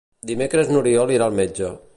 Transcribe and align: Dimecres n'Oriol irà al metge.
Dimecres 0.29 0.71
n'Oriol 0.71 1.15
irà 1.19 1.31
al 1.31 1.39
metge. 1.45 1.75